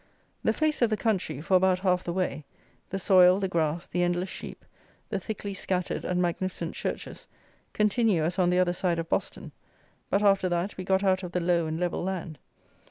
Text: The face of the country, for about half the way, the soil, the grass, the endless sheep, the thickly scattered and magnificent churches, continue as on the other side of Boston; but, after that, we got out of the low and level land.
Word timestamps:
The 0.43 0.51
face 0.51 0.81
of 0.81 0.89
the 0.89 0.97
country, 0.97 1.41
for 1.41 1.53
about 1.55 1.77
half 1.81 2.03
the 2.03 2.11
way, 2.11 2.43
the 2.89 2.97
soil, 2.97 3.39
the 3.39 3.47
grass, 3.47 3.85
the 3.85 4.01
endless 4.01 4.29
sheep, 4.29 4.65
the 5.09 5.19
thickly 5.19 5.53
scattered 5.53 6.03
and 6.03 6.19
magnificent 6.19 6.73
churches, 6.73 7.27
continue 7.71 8.23
as 8.23 8.39
on 8.39 8.49
the 8.49 8.57
other 8.57 8.73
side 8.73 8.97
of 8.97 9.09
Boston; 9.09 9.51
but, 10.09 10.23
after 10.23 10.49
that, 10.49 10.75
we 10.75 10.83
got 10.83 11.03
out 11.03 11.21
of 11.21 11.33
the 11.33 11.39
low 11.39 11.67
and 11.67 11.79
level 11.79 12.03
land. 12.03 12.39